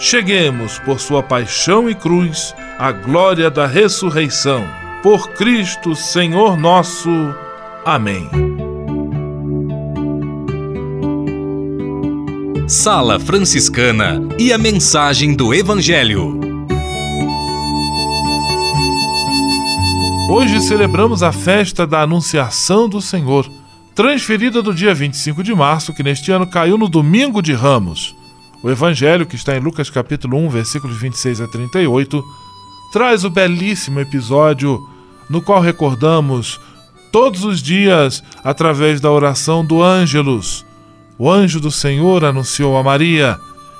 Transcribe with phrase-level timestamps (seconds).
[0.00, 4.66] cheguemos, por sua paixão e cruz, à glória da ressurreição.
[5.02, 7.10] Por Cristo, Senhor nosso.
[7.84, 8.28] Amém.
[12.66, 16.40] Sala Franciscana e a mensagem do Evangelho.
[20.30, 23.50] Hoje celebramos a festa da Anunciação do Senhor,
[23.94, 28.14] transferida do dia 25 de março, que neste ano caiu no domingo de Ramos.
[28.62, 32.22] O evangelho, que está em Lucas capítulo 1, versículos 26 a 38,
[32.92, 34.86] traz o belíssimo episódio
[35.30, 36.60] no qual recordamos
[37.10, 40.66] todos os dias através da oração do Ângelus.
[41.16, 43.38] O anjo do Senhor anunciou a Maria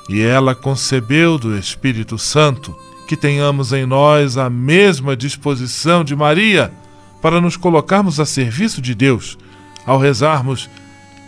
[0.09, 2.75] e ela concebeu do Espírito Santo
[3.07, 6.73] que tenhamos em nós a mesma disposição de Maria
[7.21, 9.37] para nos colocarmos a serviço de Deus
[9.85, 10.69] ao rezarmos: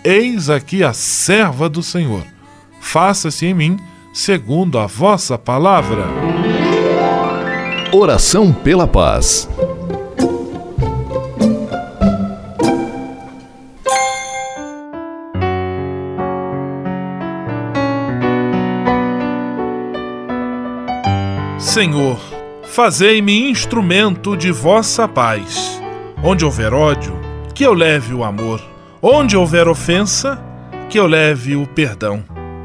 [0.03, 2.23] Eis aqui a serva do Senhor,
[2.83, 3.79] faça-se em mim
[4.13, 6.05] segundo a vossa palavra.
[7.91, 9.49] Oração pela paz.
[21.57, 22.19] Senhor,
[22.65, 25.81] fazei-me instrumento de vossa paz.
[26.21, 27.19] Onde houver ódio,
[27.55, 28.61] que eu leve o amor.
[29.01, 30.39] Onde houver ofensa,
[30.89, 32.32] que eu leve o perdão.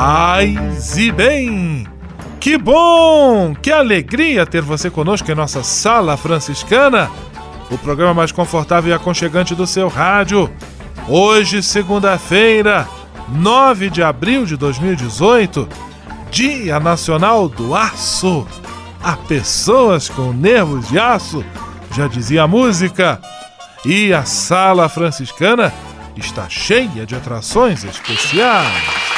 [0.00, 1.84] Paz e bem!
[2.38, 3.52] Que bom!
[3.52, 7.10] Que alegria ter você conosco em nossa Sala Franciscana,
[7.68, 10.48] o programa mais confortável e aconchegante do seu rádio.
[11.08, 12.86] Hoje, segunda-feira,
[13.28, 15.68] 9 de abril de 2018,
[16.30, 18.46] Dia Nacional do Aço.
[19.02, 21.44] Há pessoas com nervos de aço,
[21.90, 23.20] já dizia a música.
[23.84, 25.74] E a sala franciscana
[26.16, 29.17] está cheia de atrações especiais.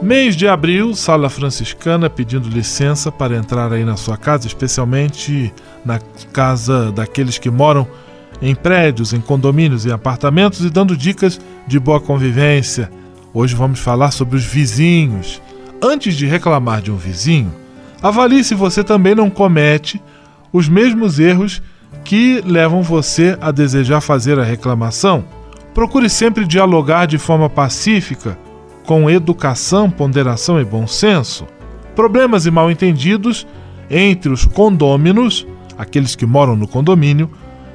[0.00, 5.52] Mês de abril, Sala Franciscana pedindo licença para entrar aí na sua casa, especialmente
[5.84, 5.98] na
[6.32, 7.84] casa daqueles que moram
[8.40, 12.88] em prédios, em condomínios e apartamentos e dando dicas de boa convivência.
[13.34, 15.42] Hoje vamos falar sobre os vizinhos.
[15.82, 17.52] Antes de reclamar de um vizinho,
[18.00, 20.00] avalie se você também não comete
[20.52, 21.60] os mesmos erros
[22.04, 25.24] que levam você a desejar fazer a reclamação.
[25.74, 28.38] Procure sempre dialogar de forma pacífica
[28.88, 31.46] com educação, ponderação e bom senso.
[31.94, 33.46] Problemas e mal-entendidos
[33.90, 35.46] entre os condôminos,
[35.76, 37.30] aqueles que moram no condomínio,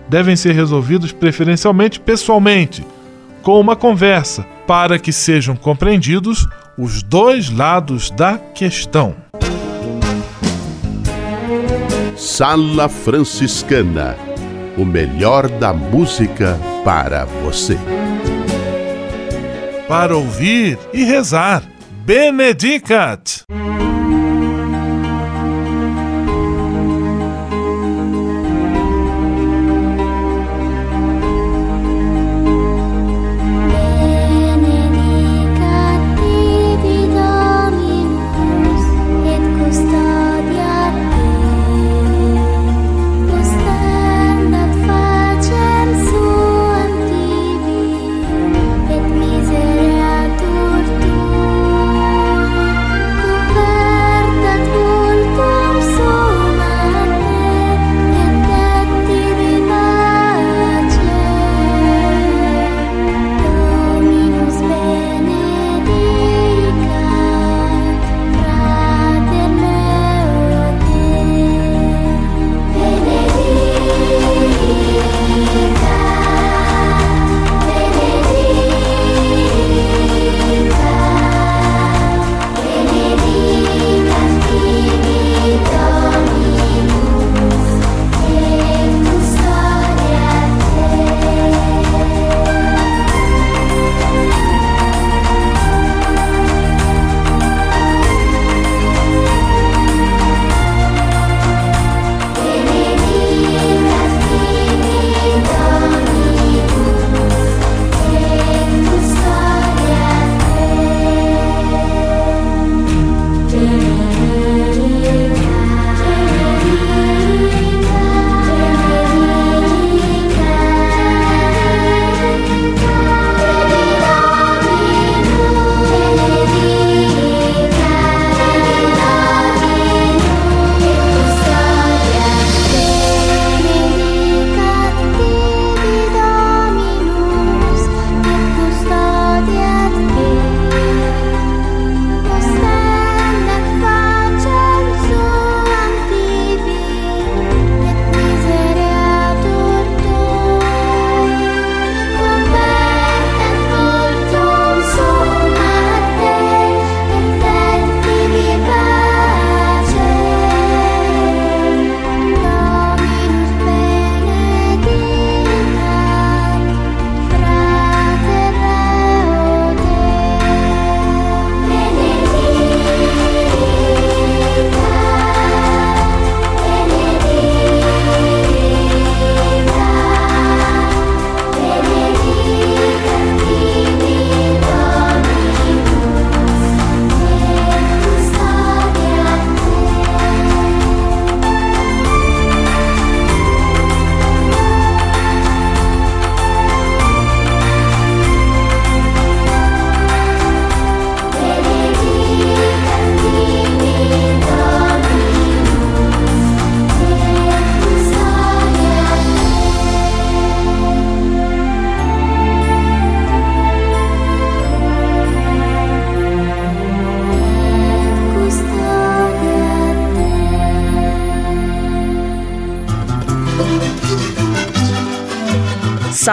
[0.10, 2.84] devem ser resolvidos preferencialmente pessoalmente,
[3.44, 6.48] com uma conversa, para que sejam compreendidos
[6.80, 9.16] os dois lados da questão.
[12.18, 14.18] Sala Franciscana
[14.76, 17.78] o melhor da música para você
[19.94, 21.62] para ouvir e rezar.
[22.04, 23.44] Benedicat!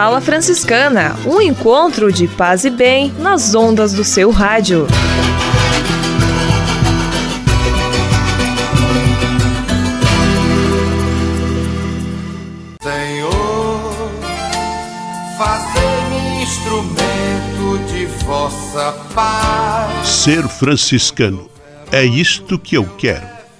[0.01, 4.87] Sala Franciscana, um encontro de paz e bem nas ondas do seu rádio.
[12.81, 13.93] Senhor,
[15.37, 20.07] fazer-me instrumento de vossa paz.
[20.07, 21.47] Ser franciscano
[21.91, 23.30] é isto que eu quero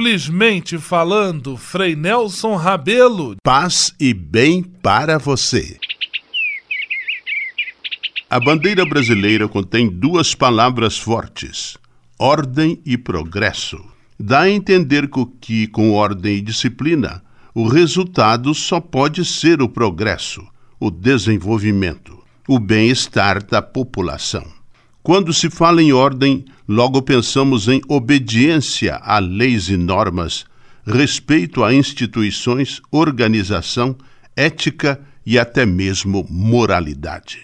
[0.00, 3.36] Simplesmente falando, Frei Nelson Rabelo.
[3.44, 5.76] Paz e bem para você.
[8.30, 11.76] A bandeira brasileira contém duas palavras fortes:
[12.18, 13.78] ordem e progresso.
[14.18, 15.06] Dá a entender
[15.38, 17.22] que, com ordem e disciplina,
[17.54, 20.42] o resultado só pode ser o progresso,
[20.80, 24.59] o desenvolvimento, o bem-estar da população.
[25.02, 30.44] Quando se fala em ordem, logo pensamos em obediência a leis e normas,
[30.84, 33.96] respeito a instituições, organização,
[34.36, 37.40] ética e até mesmo moralidade.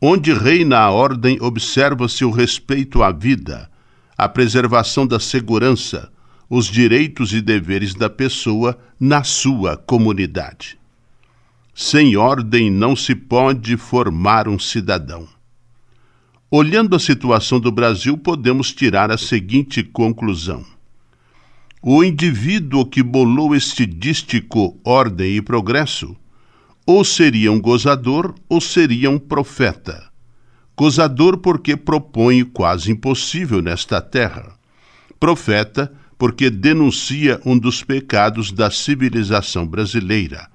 [0.00, 3.68] Onde reina a ordem, observa-se o respeito à vida,
[4.16, 6.10] a preservação da segurança,
[6.48, 10.78] os direitos e deveres da pessoa na sua comunidade.
[11.74, 15.35] Sem ordem não se pode formar um cidadão.
[16.50, 20.64] Olhando a situação do Brasil, podemos tirar a seguinte conclusão:
[21.82, 26.16] o indivíduo que bolou este dístico ordem e progresso,
[26.86, 30.08] ou seria um gozador ou seria um profeta.
[30.76, 34.54] Gozador porque propõe quase impossível nesta terra.
[35.18, 40.48] Profeta porque denuncia um dos pecados da civilização brasileira,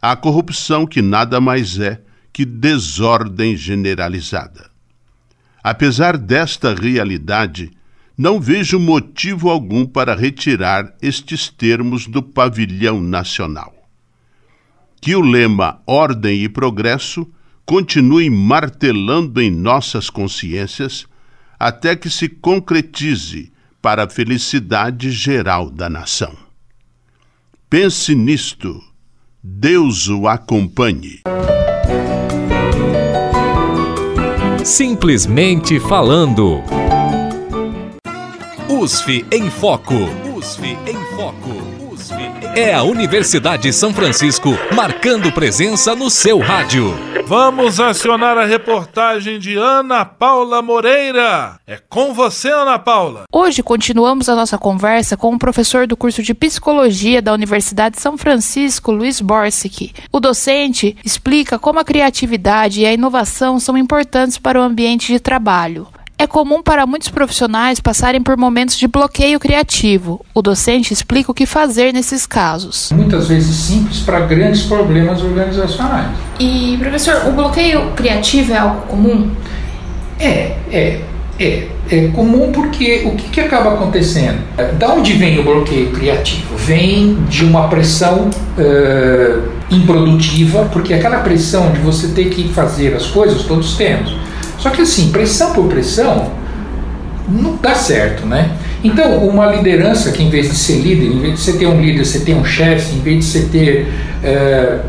[0.00, 2.00] a corrupção que nada mais é
[2.32, 4.71] que desordem generalizada.
[5.62, 7.70] Apesar desta realidade,
[8.16, 13.72] não vejo motivo algum para retirar estes termos do pavilhão nacional.
[15.00, 17.28] Que o lema Ordem e Progresso
[17.64, 21.06] continue martelando em nossas consciências
[21.58, 26.36] até que se concretize para a felicidade geral da nação.
[27.70, 28.82] Pense nisto.
[29.42, 31.20] Deus o acompanhe.
[34.64, 36.62] Simplesmente falando.
[38.68, 39.94] USF em Foco.
[40.36, 41.71] USF em Foco.
[42.54, 46.94] É a Universidade de São Francisco marcando presença no seu rádio.
[47.26, 51.58] Vamos acionar a reportagem de Ana Paula Moreira.
[51.66, 53.24] É com você, Ana Paula.
[53.32, 58.02] Hoje continuamos a nossa conversa com o professor do curso de Psicologia da Universidade de
[58.02, 59.94] São Francisco, Luiz Borsic.
[60.12, 65.18] O docente explica como a criatividade e a inovação são importantes para o ambiente de
[65.18, 65.88] trabalho.
[66.22, 70.24] É comum para muitos profissionais passarem por momentos de bloqueio criativo.
[70.32, 72.92] O docente explica o que fazer nesses casos.
[72.94, 76.12] Muitas vezes simples para grandes problemas organizacionais.
[76.38, 79.32] E, professor, o bloqueio criativo é algo comum?
[80.20, 81.00] É, é,
[81.40, 81.68] é.
[81.90, 84.38] É comum porque o que, que acaba acontecendo?
[84.78, 86.56] Da onde vem o bloqueio criativo?
[86.56, 93.08] Vem de uma pressão uh, improdutiva, porque aquela pressão de você ter que fazer as
[93.08, 94.16] coisas, todos temos
[94.62, 96.30] só que assim, pressão por pressão
[97.28, 98.52] não dá certo, né?
[98.84, 101.80] Então, uma liderança que em vez de ser líder, em vez de você ter um
[101.80, 103.88] líder, você tem um chefe, em vez de você ter
[104.22, 104.80] é,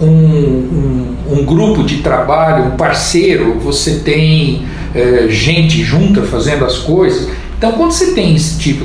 [0.00, 6.78] um, um, um, grupo de trabalho, um parceiro, você tem é, gente junta fazendo as
[6.78, 7.28] coisas.
[7.56, 8.84] Então, quando você tem esse tipo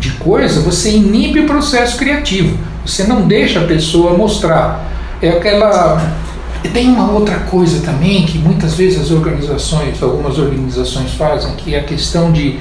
[0.00, 2.58] de coisa, você inibe o processo criativo.
[2.84, 4.90] Você não deixa a pessoa mostrar.
[5.20, 6.23] É aquela
[6.64, 11.74] e tem uma outra coisa também que muitas vezes as organizações, algumas organizações fazem, que
[11.74, 12.58] é a questão de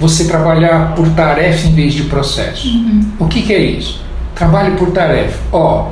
[0.00, 2.66] você trabalhar por tarefa em vez de processo.
[2.66, 3.02] Uhum.
[3.18, 4.00] O que, que, é isso?
[4.34, 5.38] Trabalhe por tarefa.
[5.52, 5.90] Ó,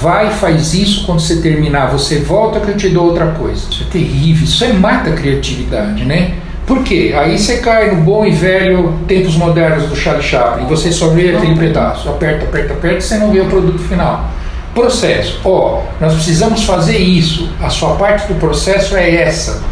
[0.00, 3.66] vai faz isso, quando você terminar, você volta que eu te dou outra coisa.
[3.70, 6.36] Isso é terrível, isso é mata a criatividade, né?
[6.66, 7.12] Por quê?
[7.14, 11.36] Aí você cai no bom e velho tempos modernos do Charlie Chaplin, você só vê
[11.36, 14.30] aquele pedaço, aperta, aperta, aperta, e você não vê o produto final.
[14.74, 15.40] Processo.
[15.44, 17.50] Ó, oh, nós precisamos fazer isso.
[17.60, 19.62] A sua parte do processo é essa.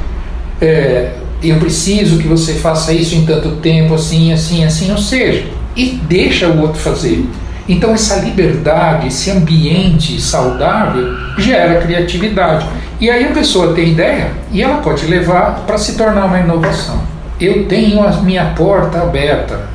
[0.61, 5.47] É, eu preciso que você faça isso em tanto tempo, assim, assim, assim, ou seja,
[5.75, 7.27] e deixa o outro fazer.
[7.67, 12.67] Então, essa liberdade, esse ambiente saudável gera criatividade.
[13.01, 17.01] E aí a pessoa tem ideia e ela pode levar para se tornar uma inovação.
[17.41, 19.69] Eu tenho a minha porta aberta.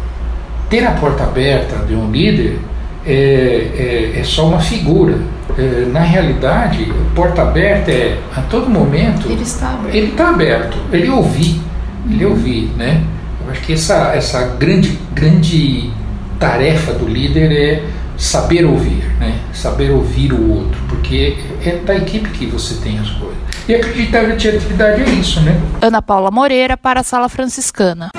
[0.69, 2.59] Ter a porta aberta de um líder
[3.05, 5.19] é, é, é só uma figura.
[5.57, 9.29] É, na realidade, porta aberta é a todo momento.
[9.29, 9.95] Ele está aberto.
[9.95, 10.77] Ele está aberto.
[10.91, 11.61] Ele ouvir,
[12.09, 13.03] ele ouvir, né?
[13.45, 15.91] Eu acho que essa essa grande grande
[16.39, 17.83] tarefa do líder é
[18.17, 19.39] saber ouvir, né?
[19.53, 23.37] Saber ouvir o outro, porque é da equipe que você tem as coisas.
[23.67, 25.59] E acreditar que a criatividade é isso, né?
[25.81, 28.09] Ana Paula Moreira para a Sala Franciscana.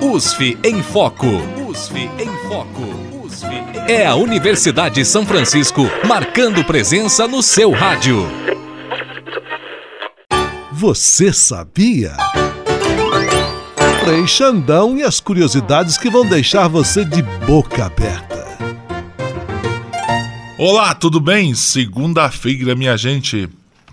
[0.00, 1.26] USF em Foco.
[1.68, 3.07] USF em Foco.
[3.88, 8.26] É a Universidade de São Francisco marcando presença no seu rádio.
[10.72, 12.16] Você sabia?
[14.04, 18.38] Frei Xandão e as curiosidades que vão deixar você de boca aberta.
[20.58, 21.54] Olá, tudo bem?
[21.54, 23.48] Segunda-feira, minha gente.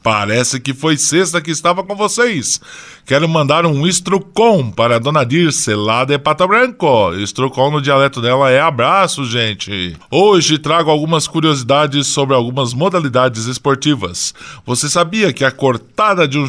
[0.06, 2.62] Parece que foi sexta que estava com vocês.
[3.08, 7.12] Quero mandar um estrucom para a dona Dirce, lá de Pato Branco.
[7.16, 9.98] Estrucom no dialeto dela é abraço, gente.
[10.12, 14.32] Hoje trago algumas curiosidades sobre algumas modalidades esportivas.
[14.64, 16.46] Você sabia que a cortada de um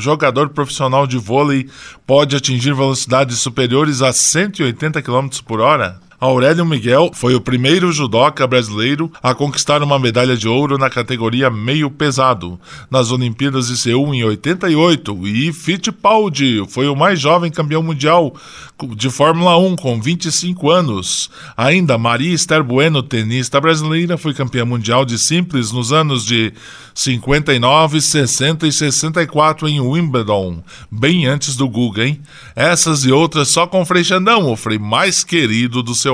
[0.00, 1.68] jogador profissional de vôlei
[2.06, 6.00] pode atingir velocidades superiores a 180 km por hora?
[6.20, 11.50] Aurélio Miguel foi o primeiro judoca brasileiro a conquistar uma medalha de ouro na categoria
[11.50, 12.58] meio pesado
[12.90, 18.34] nas Olimpíadas de Seul em 88 e Fittipaldi foi o mais jovem campeão mundial
[18.96, 21.30] de Fórmula 1 com 25 anos.
[21.56, 26.52] Ainda Maria Esther Bueno, tenista brasileira, foi campeã mundial de simples nos anos de
[26.94, 32.20] 59, 60 e 64 em Wimbledon, bem antes do Guga, hein?
[32.54, 34.04] Essas e outras só com o Frei
[34.44, 36.13] o Frei mais querido do seu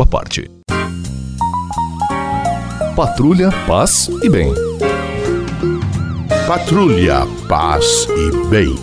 [0.00, 0.50] sua parte.
[2.96, 4.52] Patrulha, paz e bem.
[6.46, 8.74] Patrulha, paz e bem.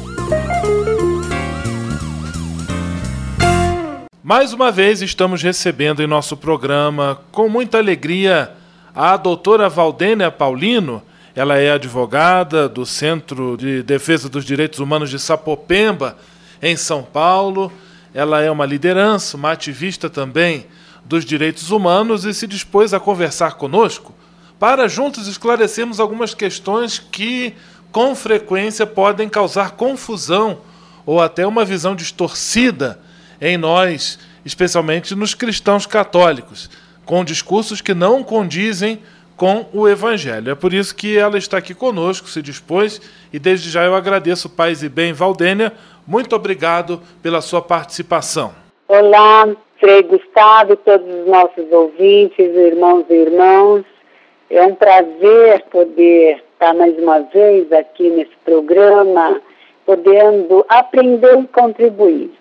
[4.24, 8.52] Mais uma vez estamos recebendo em nosso programa, com muita alegria,
[8.94, 11.02] a doutora Valdênia Paulino.
[11.36, 16.16] Ela é advogada do Centro de Defesa dos Direitos Humanos de Sapopemba,
[16.62, 17.72] em São Paulo.
[18.14, 20.66] Ela é uma liderança, uma ativista também
[21.08, 24.14] dos Direitos Humanos e se dispôs a conversar conosco
[24.60, 27.54] para juntos esclarecermos algumas questões que,
[27.92, 30.60] com frequência, podem causar confusão
[31.06, 33.00] ou até uma visão distorcida
[33.40, 36.70] em nós, especialmente nos cristãos católicos,
[37.06, 39.00] com discursos que não condizem
[39.38, 40.52] com o Evangelho.
[40.52, 43.00] É por isso que ela está aqui conosco, se dispôs,
[43.32, 45.72] e desde já eu agradeço, Paz e Bem Valdênia.
[46.06, 48.54] Muito obrigado pela sua participação.
[48.88, 49.48] Olá,
[49.80, 53.86] Frei Gustavo, todos os nossos ouvintes, irmãos e irmãs.
[54.50, 59.40] É um prazer poder estar mais uma vez aqui nesse programa,
[59.86, 62.32] podendo aprender e contribuir.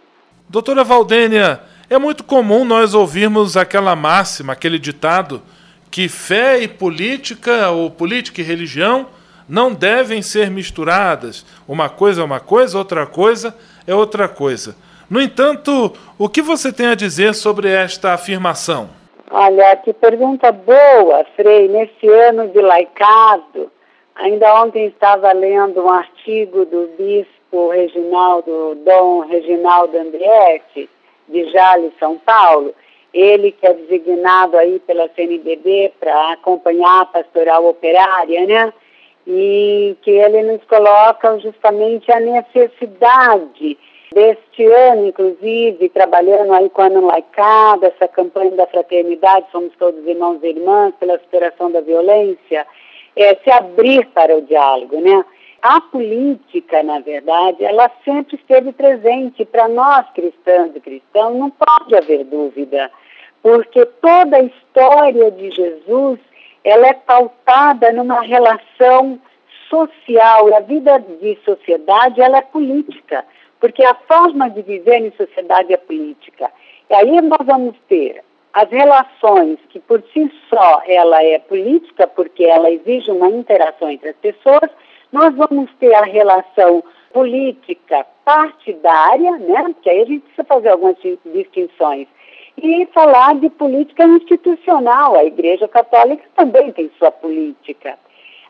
[0.49, 5.43] Doutora Valdênia, é muito comum nós ouvirmos aquela máxima, aquele ditado,
[5.91, 9.07] que fé e política, ou política e religião,
[9.49, 11.45] não devem ser misturadas.
[11.69, 13.55] Uma coisa é uma coisa, outra coisa
[13.87, 14.75] é outra coisa.
[15.09, 18.89] No entanto, o que você tem a dizer sobre esta afirmação?
[19.31, 21.69] Olha, que pergunta boa, Frei.
[21.69, 23.71] Nesse ano de laicado,
[24.17, 30.91] ainda ontem estava lendo um artigo do bispo Reginaldo, Dom Reginaldo Andrietti,
[31.29, 32.75] de Jales, São Paulo.
[33.15, 38.73] Ele que é designado aí pela CNBB para acompanhar a pastoral operária, né?
[39.25, 43.79] E que ele nos coloca justamente a necessidade
[44.13, 50.07] deste ano, inclusive, trabalhando aí com a Ano Laicado, essa campanha da fraternidade, somos todos
[50.07, 52.67] irmãos e irmãs, pela superação da violência,
[53.15, 55.25] é se abrir para o diálogo, né?
[55.63, 59.45] A política, na verdade, ela sempre esteve presente.
[59.45, 62.91] Para nós cristãos e cristãos, não pode haver dúvida,
[63.43, 66.21] porque toda a história de Jesus,
[66.63, 69.19] ela é pautada numa relação
[69.69, 73.25] social, a vida de sociedade, ela é política
[73.61, 76.51] porque a forma de viver em sociedade é política.
[76.91, 82.45] E aí nós vamos ter as relações que por si só ela é política, porque
[82.45, 84.71] ela exige uma interação entre as pessoas,
[85.13, 89.63] nós vamos ter a relação política partidária, né?
[89.65, 92.09] Porque aí a gente precisa fazer algumas distinções.
[92.57, 95.15] E falar de política institucional.
[95.15, 97.99] A Igreja Católica também tem sua política.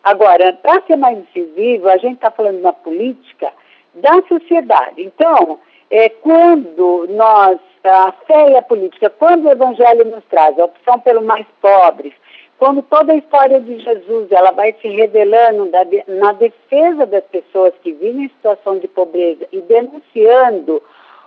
[0.05, 3.53] Agora, para ser mais incisivo, a gente está falando de uma política
[3.97, 5.03] da sociedade.
[5.03, 5.59] Então,
[5.91, 10.99] é, quando nós, a fé e a política, quando o Evangelho nos traz a opção
[11.01, 12.13] pelo mais pobres,
[12.59, 17.75] quando toda a história de Jesus ela vai se revelando da, na defesa das pessoas
[17.83, 20.83] que vivem em situação de pobreza e denunciando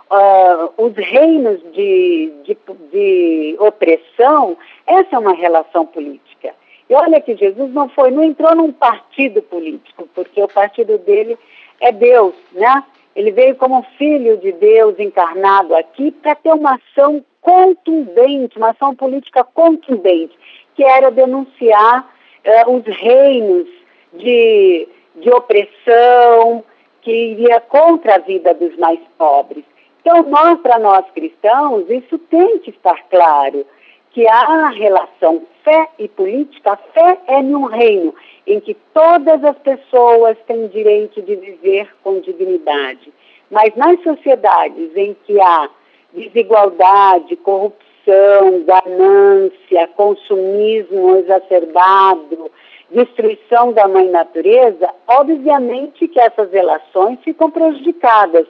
[0.09, 2.57] uh, os reinos de, de,
[2.91, 6.53] de opressão, essa é uma relação política.
[6.89, 11.37] E olha que Jesus não foi, não entrou num partido político, porque o partido dele
[11.79, 12.83] é Deus, né?
[13.15, 18.95] Ele veio como filho de Deus encarnado aqui para ter uma ação contundente, uma ação
[18.95, 20.37] política contundente,
[20.75, 22.07] que era denunciar
[22.45, 23.67] uh, os reinos
[24.13, 26.63] de, de opressão,
[27.01, 29.63] que iria contra a vida dos mais pobres.
[30.01, 33.65] Então, nós, para nós cristãos, isso tem que estar claro,
[34.11, 36.77] que há relação fé e política.
[36.93, 38.13] Fé é num reino
[38.47, 43.13] em que todas as pessoas têm direito de viver com dignidade.
[43.51, 45.69] Mas nas sociedades em que há
[46.13, 52.51] desigualdade, corrupção, ganância, consumismo exacerbado,
[52.89, 58.47] destruição da mãe natureza, obviamente que essas relações ficam prejudicadas.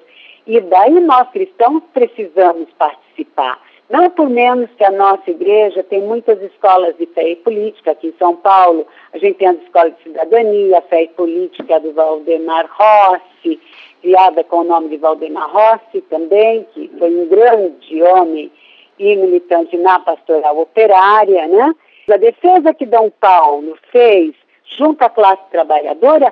[0.48, 3.60] E daí nós cristãos precisamos participar.
[3.89, 8.08] Não por menos que a nossa igreja tem muitas escolas de fé e política aqui
[8.08, 8.86] em São Paulo.
[9.13, 13.60] A gente tem a escola de cidadania, fé e política do Valdemar Rossi,
[14.02, 18.52] criada com o nome de Valdemar Rossi também, que foi um grande homem
[18.99, 21.73] e militante na pastoral operária, né?
[22.12, 24.36] A defesa que Dom Paulo fez
[24.78, 26.32] junto à classe trabalhadora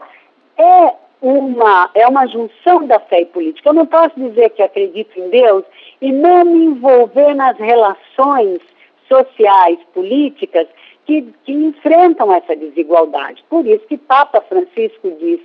[0.58, 3.70] é uma, é uma junção da fé e política.
[3.70, 5.64] Eu não posso dizer que acredito em Deus
[6.02, 8.60] e não me envolver nas relações
[9.08, 10.68] sociais, políticas
[11.06, 13.44] que, que enfrentam essa desigualdade.
[13.50, 15.40] Por isso que Papa Francisco diz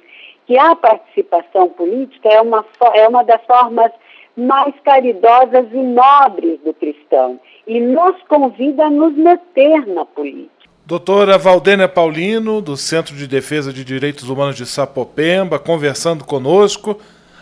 [0.46, 3.92] que a participação política é uma, é uma das formas
[4.36, 10.61] mais caridosas e nobres do cristão e nos convida a nos meter na política.
[10.84, 16.98] Doutora Valdênia Paulino, do Centro de Defesa de Direitos Humanos de Sapopemba, conversando conosco.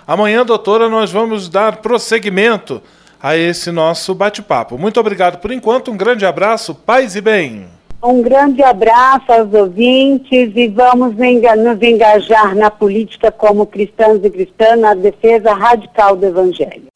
[0.07, 2.83] Amanhã, doutora, nós vamos dar prosseguimento
[3.20, 4.76] a esse nosso bate-papo.
[4.76, 7.66] Muito obrigado por enquanto, um grande abraço, paz e bem.
[8.03, 14.79] Um grande abraço aos ouvintes e vamos nos engajar na política como cristãos e cristãs
[14.79, 16.88] na defesa radical do Evangelho.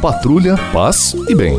[0.00, 1.58] Patrulha, paz e bem.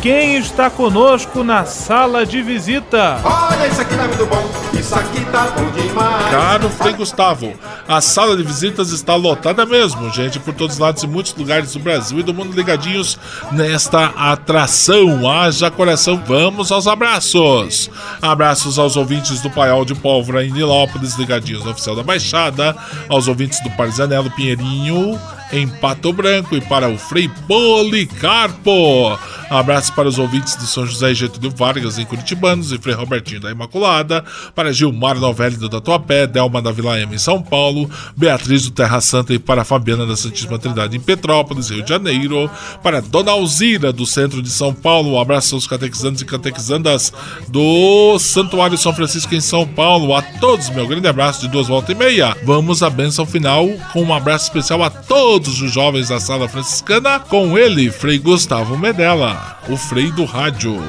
[0.00, 3.20] quem está conosco na sala de visita?
[3.24, 6.30] Olha, isso aqui tá muito bom, isso aqui tá bom demais.
[6.30, 7.52] Caro Frei Gustavo,
[7.86, 11.72] a sala de visitas está lotada mesmo, gente, por todos os lados e muitos lugares
[11.72, 13.18] do Brasil e do mundo ligadinhos
[13.50, 15.28] nesta atração.
[15.28, 17.90] Haja coração, vamos aos abraços.
[18.22, 22.76] Abraços aos ouvintes do Paiol de Pólvora em Nilópolis, ligadinhos no oficial da Baixada,
[23.08, 25.18] aos ouvintes do Parzanelo Pinheirinho
[25.52, 29.18] em Pato Branco e para o Frei Policarpo.
[29.50, 33.40] Abraço para os ouvintes de São José e Getúlio Vargas em Curitibanos e Frei Robertinho
[33.40, 34.22] da Imaculada,
[34.54, 39.00] para Gilmar Novelli do Tatuapé, Delma da Vila M em São Paulo, Beatriz do Terra
[39.00, 42.50] Santa e para Fabiana da Santíssima Trindade em Petrópolis, Rio de Janeiro,
[42.82, 47.10] para Dona Alzira do centro de São Paulo, um abraço aos catequizantes e catequizandas
[47.48, 51.94] do Santuário São Francisco em São Paulo, a todos, meu grande abraço de duas voltas
[51.94, 52.36] e meia.
[52.44, 54.90] Vamos à benção final com um abraço especial a
[55.38, 60.82] todos os jovens da sala franciscana, com ele, Frei Gustavo Medella o Frei do Rádio.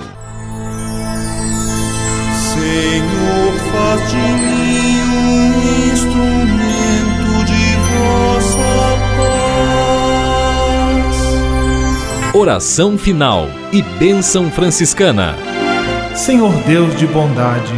[2.34, 8.98] Senhor, faz de mim um instrumento de vossa
[10.98, 12.34] paz.
[12.34, 15.36] Oração final e bênção franciscana.
[16.16, 17.76] Senhor Deus de bondade,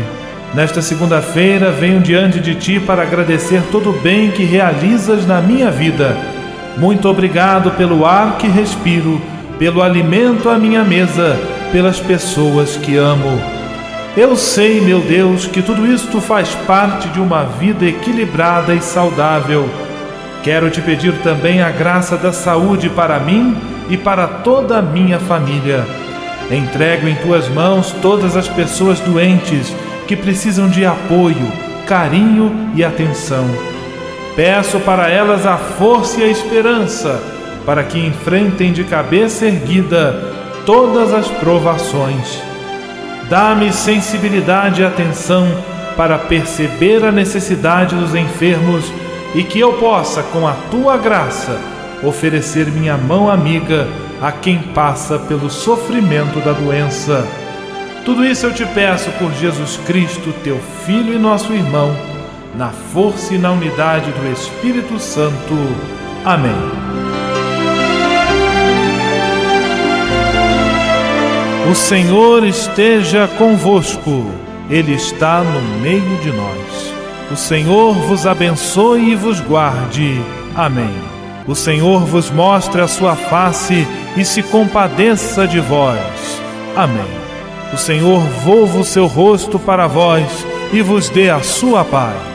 [0.53, 5.69] nesta segunda-feira venho diante de Ti para agradecer todo o bem que realizas na minha
[5.69, 6.40] vida.
[6.77, 9.21] Muito obrigado pelo ar que respiro
[9.61, 11.39] pelo alimento à minha mesa,
[11.71, 13.39] pelas pessoas que amo.
[14.17, 19.69] Eu sei, meu Deus, que tudo isto faz parte de uma vida equilibrada e saudável.
[20.43, 23.55] Quero te pedir também a graça da saúde para mim
[23.87, 25.85] e para toda a minha família.
[26.49, 29.73] Entrego em tuas mãos todas as pessoas doentes
[30.07, 31.51] que precisam de apoio,
[31.85, 33.70] carinho e atenção.
[34.35, 37.21] Peço para elas a força e a esperança
[37.65, 40.19] para que enfrentem de cabeça erguida
[40.65, 42.41] todas as provações.
[43.29, 45.47] Dá-me sensibilidade e atenção
[45.95, 48.91] para perceber a necessidade dos enfermos
[49.35, 51.57] e que eu possa, com a tua graça,
[52.03, 53.87] oferecer minha mão amiga
[54.21, 57.25] a quem passa pelo sofrimento da doença.
[58.03, 61.95] Tudo isso eu te peço por Jesus Cristo, teu Filho e nosso irmão,
[62.55, 65.55] na força e na unidade do Espírito Santo.
[66.25, 66.51] Amém.
[71.69, 74.25] O Senhor esteja convosco,
[74.69, 76.93] Ele está no meio de nós.
[77.31, 80.21] O Senhor vos abençoe e vos guarde.
[80.55, 80.93] Amém.
[81.47, 83.87] O Senhor vos mostre a sua face
[84.17, 86.41] e se compadeça de vós.
[86.75, 87.21] Amém.
[87.73, 92.30] O Senhor volva o seu rosto para vós e vos dê a sua paz.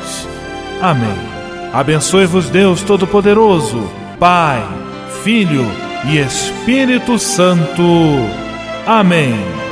[0.80, 1.16] Amém.
[1.72, 4.62] Abençoe-vos Deus Todo-Poderoso, Pai,
[5.22, 5.66] Filho
[6.04, 7.82] e Espírito Santo.
[8.86, 9.65] Amém.